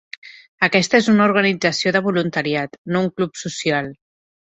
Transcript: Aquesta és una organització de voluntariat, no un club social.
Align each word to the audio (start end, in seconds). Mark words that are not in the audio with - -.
Aquesta 0.67 1.01
és 1.01 1.09
una 1.11 1.25
organització 1.29 1.93
de 1.97 2.01
voluntariat, 2.07 2.79
no 2.97 3.03
un 3.05 3.11
club 3.21 3.37
social. 3.43 3.93